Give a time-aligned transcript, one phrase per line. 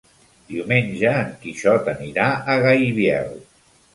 [0.51, 3.37] Diumenge en Quixot anirà a Gaibiel.